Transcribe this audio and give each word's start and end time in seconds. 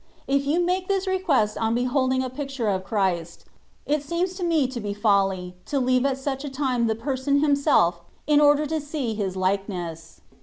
K 0.27 0.33
you 0.35 0.59
make 0.59 0.87
this 0.87 1.05
request 1.05 1.59
on 1.59 1.75
beholding 1.75 2.23
a 2.23 2.29
picture 2.31 2.67
of 2.67 2.83
Christ, 2.83 3.45
it 3.85 4.01
seems 4.01 4.33
to 4.33 4.43
me 4.43 4.65
to 4.67 4.79
be 4.79 4.95
folly, 4.95 5.53
to 5.67 5.79
leave 5.79 6.07
at 6.07 6.17
such 6.17 6.43
a 6.43 6.49
time 6.49 6.87
the 6.87 6.95
Person 6.95 7.39
Himself, 7.41 8.01
in 8.25 8.41
order 8.41 8.65
to 8.65 8.81
see 8.81 9.13
His 9.13 9.35
likeness. 9.35 10.21